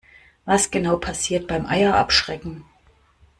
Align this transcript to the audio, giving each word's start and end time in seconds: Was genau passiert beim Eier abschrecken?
Was 0.45 0.71
genau 0.71 0.97
passiert 0.97 1.47
beim 1.47 1.67
Eier 1.67 1.93
abschrecken? 1.95 2.65